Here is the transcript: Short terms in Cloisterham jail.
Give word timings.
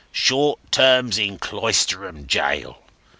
Short 0.11 0.57
terms 0.71 1.19
in 1.19 1.37
Cloisterham 1.37 2.25
jail. 2.25 2.81